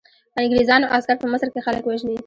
انګریزانو 0.41 0.91
عسکر 0.95 1.15
په 1.19 1.27
مصر 1.31 1.47
کې 1.53 1.63
خلک 1.65 1.83
وژني. 1.85 2.17